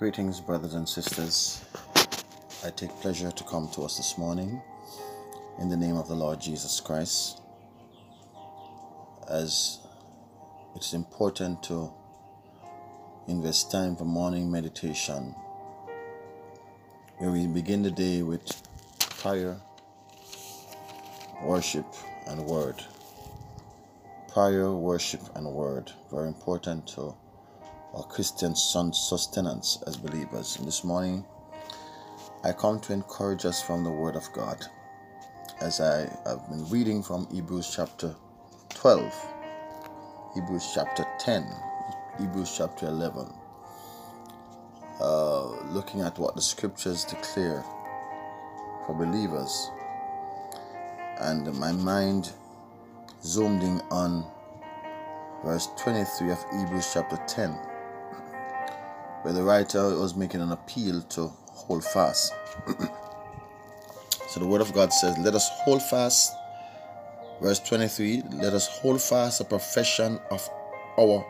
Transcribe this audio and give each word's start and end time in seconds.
Greetings, 0.00 0.40
brothers 0.40 0.72
and 0.72 0.88
sisters. 0.88 1.62
I 2.64 2.70
take 2.70 2.88
pleasure 3.02 3.30
to 3.30 3.44
come 3.44 3.68
to 3.72 3.82
us 3.82 3.98
this 3.98 4.16
morning 4.16 4.62
in 5.58 5.68
the 5.68 5.76
name 5.76 5.98
of 5.98 6.08
the 6.08 6.14
Lord 6.14 6.40
Jesus 6.40 6.80
Christ. 6.80 7.42
As 9.28 9.80
it's 10.74 10.94
important 10.94 11.62
to 11.64 11.92
invest 13.28 13.70
time 13.70 13.94
for 13.94 14.06
morning 14.06 14.50
meditation, 14.50 15.34
where 17.18 17.30
we 17.30 17.46
begin 17.46 17.82
the 17.82 17.90
day 17.90 18.22
with 18.22 18.50
prayer, 19.00 19.60
worship, 21.42 21.84
and 22.26 22.46
word. 22.46 22.82
Prayer, 24.32 24.70
worship, 24.72 25.20
and 25.34 25.46
word. 25.52 25.92
Very 26.10 26.28
important 26.28 26.86
to 26.86 27.14
our 27.94 28.04
Christian 28.04 28.54
sustenance 28.54 29.82
as 29.86 29.96
believers. 29.96 30.56
And 30.56 30.66
this 30.66 30.84
morning, 30.84 31.24
I 32.44 32.52
come 32.52 32.78
to 32.80 32.92
encourage 32.92 33.44
us 33.44 33.60
from 33.62 33.82
the 33.84 33.90
Word 33.90 34.16
of 34.16 34.32
God 34.32 34.64
as 35.60 35.80
I 35.80 36.08
have 36.24 36.48
been 36.48 36.68
reading 36.70 37.02
from 37.02 37.28
Hebrews 37.32 37.72
chapter 37.74 38.14
12, 38.70 39.32
Hebrews 40.34 40.70
chapter 40.72 41.04
10, 41.18 41.46
Hebrews 42.18 42.54
chapter 42.56 42.86
11, 42.86 43.26
uh, 45.00 45.48
looking 45.72 46.00
at 46.00 46.18
what 46.18 46.36
the 46.36 46.42
scriptures 46.42 47.04
declare 47.04 47.64
for 48.86 48.94
believers. 48.94 49.70
And 51.18 51.52
my 51.58 51.72
mind 51.72 52.32
zoomed 53.22 53.62
in 53.62 53.82
on 53.90 54.24
verse 55.44 55.68
23 55.76 56.30
of 56.30 56.38
Hebrews 56.52 56.90
chapter 56.94 57.18
10 57.26 57.58
where 59.22 59.34
the 59.34 59.42
writer 59.42 59.96
was 59.96 60.14
making 60.14 60.40
an 60.40 60.52
appeal 60.52 61.02
to 61.02 61.26
hold 61.52 61.84
fast. 61.84 62.32
so 64.28 64.40
the 64.40 64.46
word 64.46 64.60
of 64.60 64.72
God 64.72 64.92
says, 64.92 65.18
Let 65.18 65.34
us 65.34 65.48
hold 65.64 65.82
fast, 65.82 66.32
verse 67.40 67.60
23, 67.60 68.22
let 68.32 68.54
us 68.54 68.66
hold 68.68 69.00
fast 69.00 69.38
the 69.38 69.44
profession 69.44 70.18
of 70.30 70.48
our 70.98 71.24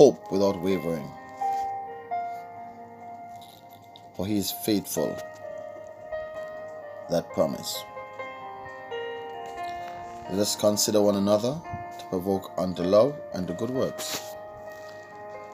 hope 0.00 0.30
without 0.30 0.60
wavering. 0.60 1.10
For 4.16 4.26
he 4.26 4.36
is 4.36 4.50
faithful, 4.50 5.16
that 7.10 7.28
promise. 7.32 7.84
Let 10.30 10.38
us 10.38 10.54
consider 10.54 11.02
one 11.02 11.16
another 11.16 11.60
to 11.98 12.04
provoke 12.04 12.52
unto 12.56 12.84
love 12.84 13.16
and 13.34 13.48
to 13.48 13.54
good 13.54 13.70
works. 13.70 14.36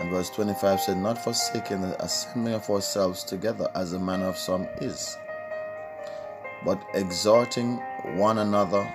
And 0.00 0.10
verse 0.10 0.30
25 0.30 0.80
said, 0.80 0.96
Not 0.96 1.22
forsaking 1.22 1.82
the 1.82 2.02
assembling 2.02 2.54
of 2.54 2.70
ourselves 2.70 3.22
together 3.22 3.70
as 3.74 3.90
the 3.90 3.98
manner 3.98 4.28
of 4.28 4.38
some 4.38 4.66
is, 4.80 5.18
but 6.64 6.82
exhorting 6.94 7.76
one 8.16 8.38
another, 8.38 8.90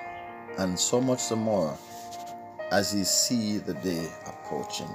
and 0.57 0.79
so 0.79 0.99
much 0.99 1.29
the 1.29 1.35
more 1.35 1.77
as 2.71 2.95
ye 2.95 3.03
see 3.03 3.59
the 3.59 3.75
day 3.75 4.09
approaching. 4.25 4.89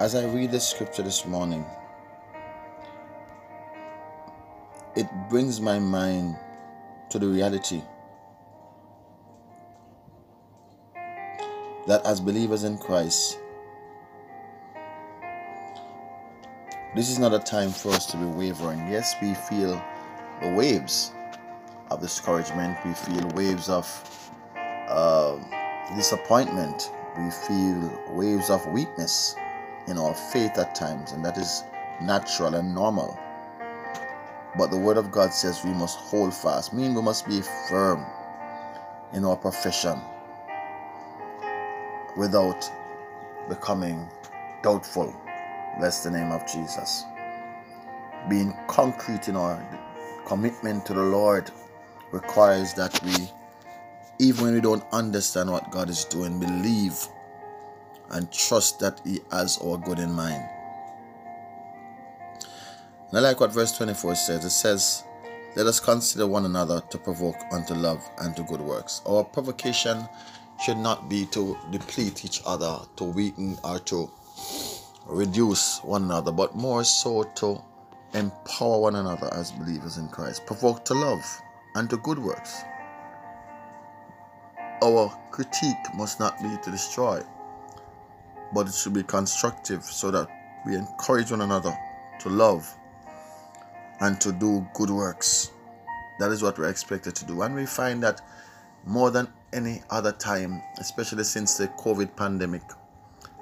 As 0.00 0.14
I 0.14 0.24
read 0.24 0.50
the 0.50 0.60
scripture 0.60 1.02
this 1.02 1.26
morning, 1.26 1.62
it 4.96 5.06
brings 5.28 5.60
my 5.60 5.78
mind 5.78 6.38
to 7.10 7.18
the 7.18 7.28
reality 7.28 7.82
that 11.88 12.04
as 12.04 12.20
believers 12.20 12.64
in 12.64 12.76
Christ, 12.76 13.38
this 16.94 17.08
is 17.08 17.18
not 17.18 17.32
a 17.32 17.38
time 17.38 17.70
for 17.70 17.90
us 17.92 18.04
to 18.10 18.18
be 18.18 18.26
wavering. 18.26 18.78
Yes, 18.90 19.14
we 19.22 19.32
feel 19.32 19.82
the 20.42 20.50
waves 20.50 21.12
of 21.90 22.02
discouragement, 22.02 22.76
we 22.84 22.92
feel 22.92 23.26
waves 23.28 23.70
of 23.70 23.86
uh, 24.54 25.38
disappointment, 25.96 26.92
we 27.18 27.30
feel 27.30 28.04
waves 28.10 28.50
of 28.50 28.66
weakness 28.66 29.34
in 29.86 29.96
our 29.96 30.12
faith 30.12 30.58
at 30.58 30.74
times, 30.74 31.12
and 31.12 31.24
that 31.24 31.38
is 31.38 31.64
natural 32.02 32.54
and 32.54 32.74
normal. 32.74 33.18
But 34.58 34.70
the 34.70 34.78
Word 34.78 34.98
of 34.98 35.10
God 35.10 35.32
says 35.32 35.64
we 35.64 35.72
must 35.72 35.96
hold 35.96 36.34
fast, 36.34 36.74
meaning 36.74 36.92
we 36.92 37.00
must 37.00 37.26
be 37.26 37.40
firm 37.70 38.04
in 39.14 39.24
our 39.24 39.36
profession 39.36 39.98
without 42.18 42.68
becoming 43.48 44.06
doubtful. 44.62 45.14
Bless 45.78 46.02
the 46.02 46.10
name 46.10 46.32
of 46.32 46.44
Jesus. 46.46 47.04
Being 48.28 48.52
concrete 48.66 49.28
in 49.28 49.36
our 49.36 49.56
commitment 50.26 50.84
to 50.86 50.94
the 50.94 51.02
Lord 51.02 51.50
requires 52.10 52.74
that 52.74 53.00
we, 53.04 53.30
even 54.18 54.46
when 54.46 54.54
we 54.54 54.60
don't 54.60 54.84
understand 54.92 55.50
what 55.50 55.70
God 55.70 55.88
is 55.88 56.04
doing, 56.04 56.40
believe 56.40 56.98
and 58.10 58.30
trust 58.32 58.80
that 58.80 59.00
He 59.04 59.20
has 59.30 59.58
our 59.58 59.78
good 59.78 60.00
in 60.00 60.12
mind. 60.12 60.42
And 63.08 63.18
I 63.18 63.20
like 63.20 63.40
what 63.40 63.52
verse 63.54 63.76
24 63.76 64.16
says. 64.16 64.44
It 64.44 64.50
says, 64.50 65.04
Let 65.54 65.66
us 65.66 65.78
consider 65.78 66.26
one 66.26 66.44
another 66.44 66.82
to 66.90 66.98
provoke 66.98 67.36
unto 67.52 67.74
love 67.74 68.02
and 68.18 68.36
to 68.36 68.42
good 68.42 68.60
works. 68.60 69.02
Our 69.06 69.24
provocation 69.24 70.06
should 70.60 70.78
not 70.78 71.08
be 71.08 71.26
to 71.26 71.56
deplete 71.70 72.24
each 72.24 72.42
other, 72.44 72.78
to 72.96 73.04
weaken 73.04 73.56
or 73.64 73.78
to 73.80 74.10
reduce 75.06 75.78
one 75.78 76.04
another, 76.04 76.32
but 76.32 76.54
more 76.54 76.84
so 76.84 77.22
to 77.22 77.62
empower 78.14 78.80
one 78.80 78.96
another 78.96 79.32
as 79.32 79.52
believers 79.52 79.98
in 79.98 80.08
Christ, 80.08 80.46
provoke 80.46 80.84
to 80.86 80.94
love 80.94 81.24
and 81.74 81.88
to 81.90 81.96
good 81.98 82.18
works. 82.18 82.62
Our 84.82 85.08
critique 85.30 85.76
must 85.94 86.20
not 86.20 86.40
be 86.42 86.56
to 86.62 86.70
destroy, 86.70 87.22
but 88.52 88.66
it 88.66 88.74
should 88.74 88.94
be 88.94 89.02
constructive 89.02 89.82
so 89.84 90.10
that 90.10 90.28
we 90.66 90.76
encourage 90.76 91.30
one 91.30 91.40
another 91.40 91.76
to 92.20 92.28
love 92.28 92.72
and 94.00 94.20
to 94.20 94.32
do 94.32 94.66
good 94.74 94.90
works. 94.90 95.52
That 96.18 96.30
is 96.32 96.42
what 96.42 96.58
we're 96.58 96.68
expected 96.68 97.14
to 97.16 97.24
do. 97.24 97.42
And 97.42 97.54
we 97.54 97.66
find 97.66 98.02
that 98.02 98.20
more 98.84 99.10
than 99.10 99.28
any 99.52 99.82
other 99.90 100.12
time, 100.12 100.62
especially 100.78 101.24
since 101.24 101.56
the 101.56 101.68
COVID 101.68 102.16
pandemic, 102.16 102.62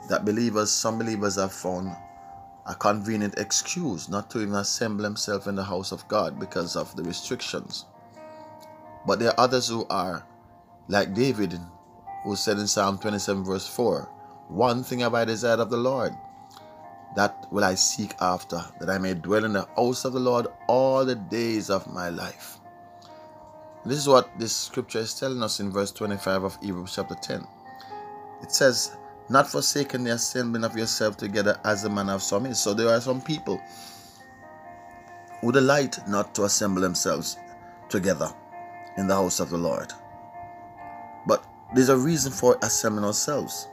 that 0.09 0.25
believers, 0.25 0.71
some 0.71 0.99
believers 0.99 1.37
have 1.37 1.53
found 1.53 1.95
a 2.67 2.75
convenient 2.75 3.39
excuse 3.39 4.09
not 4.09 4.31
to 4.31 4.41
even 4.41 4.55
assemble 4.55 5.03
themselves 5.03 5.47
in 5.47 5.55
the 5.55 5.65
house 5.65 5.93
of 5.93 6.07
God 6.09 6.39
because 6.39 6.77
of 6.77 6.95
the 6.97 7.03
restrictions. 7.03 7.87
But 9.07 9.19
there 9.19 9.31
are 9.31 9.41
others 9.41 9.69
who 9.69 9.87
are 9.89 10.27
like 10.89 11.15
David, 11.15 11.59
who 12.25 12.37
said 12.37 12.59
in 12.59 12.67
Psalm 12.67 12.99
27, 12.99 13.45
verse 13.45 13.67
4, 13.69 14.09
One 14.49 14.83
thing 14.83 15.01
have 15.01 15.15
I 15.15 15.25
desired 15.25 15.61
of 15.61 15.71
the 15.71 15.77
Lord, 15.77 16.13
that 17.15 17.47
will 17.51 17.65
I 17.65 17.75
seek 17.75 18.15
after, 18.21 18.65
that 18.81 18.91
I 18.91 18.99
may 18.99 19.15
dwell 19.15 19.45
in 19.45 19.53
the 19.53 19.67
house 19.77 20.05
of 20.05 20.13
the 20.13 20.21
Lord 20.21 20.47
all 20.69 21.05
the 21.05 21.15
days 21.15 21.71
of 21.71 21.93
my 21.93 22.09
life 22.09 22.59
this 23.87 23.99
is 23.99 24.09
what 24.09 24.37
this 24.37 24.55
scripture 24.55 24.99
is 24.99 25.15
telling 25.15 25.41
us 25.45 25.61
in 25.61 25.71
verse 25.71 25.93
25 25.93 26.43
of 26.43 26.59
Hebrews 26.61 26.95
chapter 26.97 27.15
10. 27.15 27.47
It 28.43 28.51
says, 28.51 28.97
Not 29.29 29.49
forsaking 29.49 30.03
the 30.03 30.15
assembling 30.15 30.65
of 30.65 30.77
yourself 30.77 31.17
together 31.17 31.61
as 31.65 31.85
the 31.85 31.91
manner 31.91 32.15
of 32.15 32.23
some 32.23 32.47
is. 32.47 32.61
So 32.61 32.75
there 32.75 32.89
are 32.89 33.01
some 33.01 33.21
people 33.21 33.61
who 35.41 35.53
delight 35.53 35.99
not 36.09 36.35
to 36.35 36.45
assemble 36.45 36.83
themselves 36.83 37.39
together 37.89 38.29
in 38.97 39.07
the 39.07 39.15
house 39.15 39.39
of 39.39 39.51
the 39.51 39.57
Lord. 39.57 39.93
But 41.25 41.47
there's 41.73 41.89
a 41.89 41.97
reason 41.97 42.33
for 42.33 42.59
assembling 42.63 43.05
ourselves. 43.05 43.69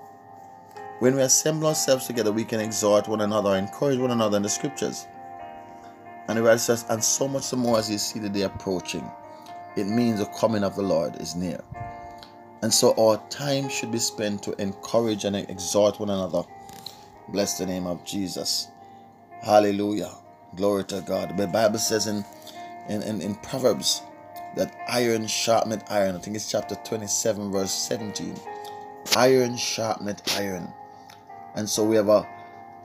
When 0.99 1.15
we 1.15 1.23
assemble 1.23 1.67
ourselves 1.67 2.05
together, 2.05 2.31
we 2.31 2.45
can 2.45 2.59
exhort 2.59 3.07
one 3.07 3.21
another, 3.21 3.55
encourage 3.55 3.97
one 3.97 4.11
another 4.11 4.37
in 4.37 4.43
the 4.43 4.49
scriptures. 4.49 5.07
And 6.27 6.37
the 6.37 6.43
writer 6.43 6.59
says, 6.59 6.85
and 6.89 7.03
so 7.03 7.27
much 7.27 7.49
the 7.49 7.57
more 7.57 7.79
as 7.79 7.89
you 7.89 7.97
see 7.97 8.19
the 8.19 8.29
day 8.29 8.43
approaching 8.43 9.09
it 9.75 9.87
means 9.87 10.19
the 10.19 10.25
coming 10.25 10.63
of 10.63 10.75
the 10.75 10.81
Lord 10.81 11.19
is 11.19 11.35
near. 11.35 11.61
And 12.61 12.73
so 12.73 12.93
our 12.95 13.17
time 13.29 13.67
should 13.67 13.91
be 13.91 13.99
spent 13.99 14.43
to 14.43 14.61
encourage 14.61 15.25
and 15.25 15.35
exhort 15.35 15.99
one 15.99 16.09
another. 16.09 16.43
Bless 17.29 17.57
the 17.57 17.65
name 17.65 17.87
of 17.87 18.05
Jesus. 18.05 18.69
Hallelujah. 19.41 20.11
Glory 20.55 20.85
to 20.85 21.01
God. 21.01 21.35
The 21.35 21.47
Bible 21.47 21.79
says 21.79 22.07
in, 22.07 22.23
in, 22.87 23.01
in, 23.01 23.21
in 23.21 23.35
Proverbs 23.35 24.01
that 24.55 24.75
iron 24.87 25.27
sharpened 25.27 25.83
iron. 25.89 26.15
I 26.15 26.19
think 26.19 26.35
it's 26.35 26.49
chapter 26.49 26.75
27, 26.75 27.51
verse 27.51 27.71
17. 27.71 28.35
Iron 29.17 29.57
sharpened 29.57 30.21
iron. 30.37 30.71
And 31.55 31.67
so 31.67 31.83
we 31.83 31.95
have 31.95 32.09
a 32.09 32.27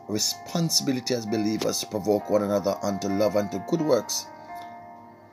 responsibility 0.08 1.14
as 1.14 1.26
believers 1.26 1.80
to 1.80 1.86
provoke 1.86 2.30
one 2.30 2.42
another 2.42 2.76
unto 2.82 3.08
love 3.08 3.36
and 3.36 3.50
to 3.52 3.64
good 3.68 3.82
works 3.82 4.26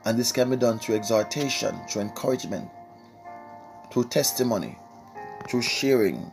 and 0.06 0.16
this 0.16 0.30
can 0.30 0.48
be 0.48 0.56
done 0.56 0.78
through 0.78 0.94
exhortation, 0.94 1.76
through 1.88 2.02
encouragement, 2.02 2.70
through 3.90 4.04
testimony, 4.04 4.78
through 5.48 5.62
sharing. 5.62 6.32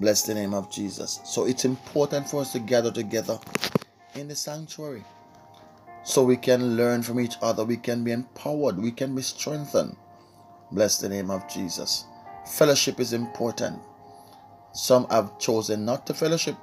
Bless 0.00 0.22
the 0.22 0.34
name 0.34 0.52
of 0.52 0.68
Jesus. 0.68 1.20
So 1.24 1.46
it's 1.46 1.64
important 1.64 2.28
for 2.28 2.40
us 2.40 2.50
to 2.52 2.58
gather 2.58 2.90
together 2.90 3.38
in 4.16 4.26
the 4.26 4.34
sanctuary 4.34 5.04
so 6.02 6.24
we 6.24 6.36
can 6.36 6.76
learn 6.76 7.04
from 7.04 7.20
each 7.20 7.36
other. 7.40 7.64
We 7.64 7.76
can 7.76 8.02
be 8.02 8.10
empowered. 8.10 8.76
We 8.76 8.90
can 8.90 9.14
be 9.14 9.22
strengthened. 9.22 9.96
Bless 10.72 10.98
the 10.98 11.08
name 11.08 11.30
of 11.30 11.48
Jesus. 11.48 12.06
Fellowship 12.44 12.98
is 12.98 13.12
important. 13.12 13.78
Some 14.72 15.06
have 15.10 15.38
chosen 15.38 15.84
not 15.84 16.08
to 16.08 16.14
fellowship 16.14 16.56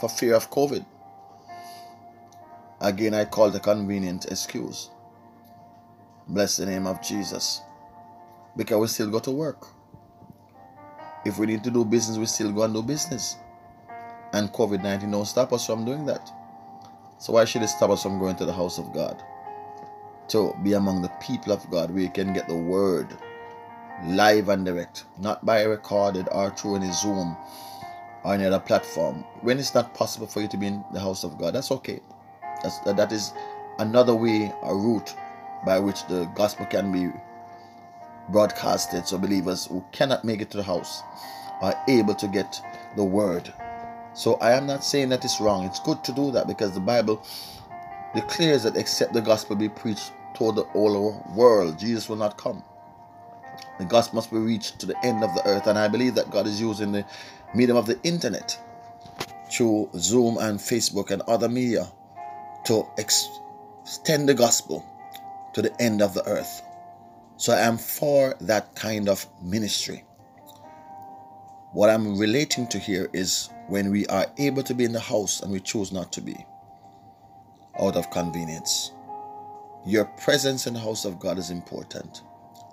for 0.00 0.08
fear 0.08 0.34
of 0.34 0.50
COVID. 0.50 0.86
Again, 2.80 3.12
I 3.12 3.26
call 3.26 3.50
the 3.50 3.60
convenient 3.60 4.24
excuse. 4.26 4.88
Bless 6.28 6.56
the 6.56 6.64
name 6.64 6.86
of 6.86 7.02
Jesus. 7.02 7.60
Because 8.56 8.80
we 8.80 8.86
still 8.86 9.10
go 9.10 9.18
to 9.18 9.30
work. 9.30 9.66
If 11.26 11.38
we 11.38 11.46
need 11.46 11.62
to 11.64 11.70
do 11.70 11.84
business, 11.84 12.16
we 12.16 12.26
still 12.26 12.50
go 12.50 12.62
and 12.62 12.72
do 12.72 12.82
business. 12.82 13.36
And 14.32 14.50
COVID 14.52 14.82
19 14.82 15.10
don't 15.10 15.26
stop 15.26 15.52
us 15.52 15.66
from 15.66 15.84
doing 15.84 16.06
that. 16.06 16.30
So 17.18 17.34
why 17.34 17.44
should 17.44 17.62
it 17.62 17.68
stop 17.68 17.90
us 17.90 18.02
from 18.02 18.18
going 18.18 18.36
to 18.36 18.46
the 18.46 18.52
house 18.52 18.78
of 18.78 18.92
God? 18.92 19.22
To 20.28 20.54
be 20.62 20.72
among 20.72 21.02
the 21.02 21.12
people 21.20 21.52
of 21.52 21.70
God 21.70 21.90
where 21.90 22.02
you 22.02 22.10
can 22.10 22.32
get 22.32 22.48
the 22.48 22.56
word 22.56 23.08
live 24.06 24.48
and 24.48 24.64
direct, 24.64 25.04
not 25.20 25.44
by 25.44 25.62
recorded 25.62 26.28
or 26.32 26.50
through 26.50 26.76
any 26.76 26.90
Zoom 26.92 27.36
or 28.24 28.34
any 28.34 28.46
other 28.46 28.58
platform. 28.60 29.24
When 29.42 29.58
it's 29.58 29.74
not 29.74 29.94
possible 29.94 30.26
for 30.26 30.40
you 30.40 30.48
to 30.48 30.56
be 30.56 30.68
in 30.68 30.84
the 30.92 31.00
house 31.00 31.22
of 31.22 31.38
God, 31.38 31.54
that's 31.54 31.70
okay. 31.70 32.00
That's, 32.62 32.78
that 32.80 33.12
is 33.12 33.32
another 33.78 34.14
way, 34.14 34.52
a 34.62 34.74
route 34.74 35.14
by 35.64 35.78
which 35.78 36.06
the 36.06 36.24
gospel 36.34 36.66
can 36.66 36.92
be 36.92 37.10
broadcasted 38.30 39.06
so 39.06 39.18
believers 39.18 39.66
who 39.66 39.84
cannot 39.92 40.24
make 40.24 40.40
it 40.40 40.50
to 40.50 40.56
the 40.56 40.62
house 40.62 41.02
are 41.60 41.74
able 41.88 42.14
to 42.14 42.28
get 42.28 42.60
the 42.96 43.04
word. 43.04 43.52
So 44.14 44.34
I 44.34 44.52
am 44.52 44.66
not 44.66 44.84
saying 44.84 45.08
that 45.10 45.24
it's 45.24 45.40
wrong. 45.40 45.64
It's 45.64 45.80
good 45.80 46.02
to 46.04 46.12
do 46.12 46.30
that 46.32 46.46
because 46.46 46.72
the 46.72 46.80
Bible 46.80 47.24
declares 48.14 48.62
that 48.62 48.76
except 48.76 49.12
the 49.12 49.20
gospel 49.20 49.56
be 49.56 49.68
preached 49.68 50.12
toward 50.34 50.56
the 50.56 50.64
whole 50.64 51.24
world, 51.34 51.78
Jesus 51.78 52.08
will 52.08 52.16
not 52.16 52.38
come. 52.38 52.62
The 53.78 53.84
gospel 53.84 54.16
must 54.16 54.30
be 54.30 54.38
reached 54.38 54.78
to 54.80 54.86
the 54.86 55.04
end 55.04 55.24
of 55.24 55.34
the 55.34 55.46
earth, 55.46 55.66
and 55.66 55.78
I 55.78 55.88
believe 55.88 56.14
that 56.14 56.30
God 56.30 56.46
is 56.46 56.60
using 56.60 56.92
the 56.92 57.04
medium 57.54 57.76
of 57.76 57.86
the 57.86 58.00
internet 58.02 58.58
through 59.50 59.90
Zoom 59.96 60.38
and 60.38 60.58
Facebook 60.58 61.10
and 61.10 61.22
other 61.22 61.48
media 61.48 61.88
to 62.66 62.86
extend 62.98 64.28
the 64.28 64.34
gospel 64.34 64.84
to 65.54 65.62
the 65.62 65.82
end 65.82 66.02
of 66.02 66.14
the 66.14 66.26
earth. 66.28 66.62
So 67.36 67.52
I 67.52 67.60
am 67.60 67.78
for 67.78 68.34
that 68.42 68.74
kind 68.74 69.08
of 69.08 69.26
ministry. 69.42 70.04
What 71.72 71.90
I'm 71.90 72.16
relating 72.16 72.68
to 72.68 72.78
here 72.78 73.08
is 73.12 73.48
when 73.68 73.90
we 73.90 74.06
are 74.06 74.26
able 74.38 74.62
to 74.62 74.74
be 74.74 74.84
in 74.84 74.92
the 74.92 75.00
house 75.00 75.40
and 75.40 75.50
we 75.50 75.60
choose 75.60 75.90
not 75.90 76.12
to 76.12 76.20
be 76.20 76.36
out 77.80 77.96
of 77.96 78.10
convenience. 78.10 78.92
Your 79.84 80.04
presence 80.04 80.66
in 80.66 80.74
the 80.74 80.80
house 80.80 81.04
of 81.04 81.18
God 81.18 81.38
is 81.38 81.50
important. 81.50 82.22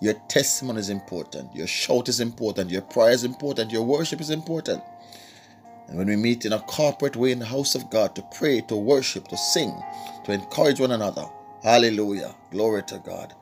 Your 0.02 0.14
testimony 0.30 0.80
is 0.80 0.90
important. 0.90 1.54
Your 1.56 1.68
shout 1.68 2.10
is 2.10 2.20
important. 2.20 2.70
Your 2.70 2.82
prayer 2.82 3.12
is 3.12 3.24
important. 3.24 3.72
Your 3.72 3.84
worship 3.84 4.22
is 4.22 4.30
important. 4.30 4.84
And 5.88 5.98
when 5.98 6.08
we 6.08 6.16
meet 6.16 6.46
in 6.46 6.54
a 6.54 6.60
corporate 6.60 7.16
way 7.16 7.32
in 7.32 7.40
the 7.40 7.46
house 7.46 7.76
of 7.76 7.90
God 7.90 8.16
to 8.16 8.24
pray, 8.34 8.62
to 8.62 8.76
worship, 8.76 9.28
to 9.28 9.38
sing, 9.38 9.74
to 10.24 10.32
encourage 10.32 10.80
one 10.80 10.92
another, 10.92 11.26
hallelujah, 11.64 12.36
glory 12.52 12.84
to 12.84 13.00
God, 13.06 13.34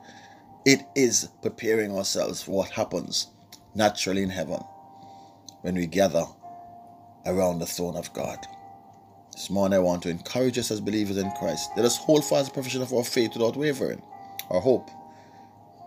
it 0.64 0.80
is 0.94 1.28
preparing 1.42 1.96
ourselves 1.96 2.42
for 2.42 2.52
what 2.52 2.70
happens 2.70 3.28
naturally 3.74 4.22
in 4.22 4.30
heaven 4.30 4.60
when 5.62 5.74
we 5.74 5.86
gather 5.86 6.24
around 7.26 7.58
the 7.58 7.66
throne 7.66 7.96
of 7.96 8.12
God. 8.12 8.38
This 9.32 9.50
morning 9.50 9.78
I 9.78 9.82
want 9.82 10.02
to 10.02 10.10
encourage 10.10 10.58
us 10.58 10.70
as 10.70 10.80
believers 10.80 11.16
in 11.16 11.30
Christ. 11.32 11.70
Let 11.76 11.86
us 11.86 11.96
hold 11.96 12.24
fast 12.24 12.48
the 12.48 12.54
profession 12.54 12.82
of 12.82 12.92
our 12.92 13.04
faith 13.04 13.34
without 13.34 13.56
wavering, 13.56 14.02
our 14.50 14.60
hope 14.60 14.90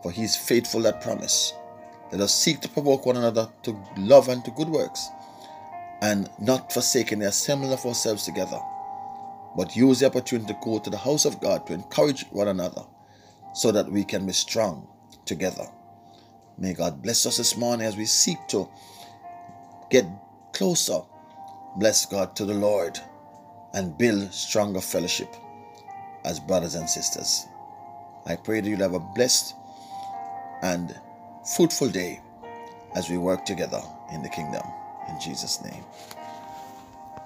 for 0.04 0.12
he 0.12 0.24
is 0.24 0.36
faithful 0.36 0.82
that 0.82 1.02
promise. 1.02 1.54
Let 2.12 2.22
us 2.22 2.36
seek 2.36 2.60
to 2.62 2.70
provoke 2.70 3.06
one 3.06 3.18
another 3.18 3.50
to 3.64 3.76
love 3.98 4.28
and 4.28 4.44
to 4.46 4.52
good 4.52 4.68
works, 4.68 5.08
and 6.02 6.30
not 6.40 6.72
forsaking 6.72 7.20
the 7.20 7.30
assembling 7.30 7.72
of 7.72 7.86
ourselves 7.86 8.26
together, 8.26 8.60
but 9.56 9.76
use 9.76 10.00
the 10.00 10.06
opportunity 10.06 10.54
to 10.54 10.60
go 10.64 10.80
to 10.80 10.90
the 10.90 10.98
house 10.98 11.26
of 11.26 11.40
God 11.40 11.68
to 11.68 11.74
encourage 11.74 12.26
one 12.32 12.48
another, 12.48 12.84
so 13.54 13.72
that 13.72 13.92
we 13.92 14.04
can 14.04 14.26
be 14.26 14.34
strong 14.34 14.88
together. 15.26 15.68
May 16.58 16.74
God 16.74 17.02
bless 17.02 17.26
us 17.26 17.38
this 17.38 17.58
morning 17.58 17.86
as 17.86 17.98
we 17.98 18.06
seek 18.06 18.38
to 18.50 18.70
get 19.90 20.06
closer, 20.54 21.02
bless 21.78 22.06
God, 22.06 22.36
to 22.36 22.46
the 22.46 22.54
Lord 22.54 23.00
and 23.74 23.98
build 23.98 24.34
stronger 24.34 24.82
fellowship 24.82 25.36
as 26.26 26.40
brothers 26.40 26.76
and 26.76 26.90
sisters. 26.90 27.48
I 28.26 28.36
pray 28.36 28.62
that 28.62 28.70
you'll 28.70 28.80
have 28.80 28.94
a 28.94 29.00
blessed 29.00 29.56
and 30.62 30.96
fruitful 31.56 31.90
day 31.90 32.22
as 32.96 33.10
we 33.10 33.18
work 33.18 33.46
together 33.46 33.82
in 34.14 34.22
the 34.24 34.30
kingdom. 34.30 34.64
In 35.10 35.20
Jesus' 35.20 35.62
name. 35.64 35.84